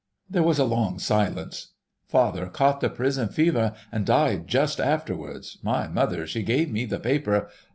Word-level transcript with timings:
There 0.27 0.41
was 0.41 0.57
a 0.57 0.63
long 0.65 0.97
silence. 0.97 1.73
"Father 2.07 2.47
caught 2.47 2.81
the 2.81 2.89
prison 2.89 3.29
fever 3.29 3.75
an' 3.91 4.03
died 4.03 4.47
just 4.47 4.79
afterwards. 4.81 5.59
My 5.61 5.87
mother, 5.87 6.25
she 6.25 6.41
gave 6.41 6.71
me 6.71 6.85
the 6.85 6.97
paper 6.99 7.47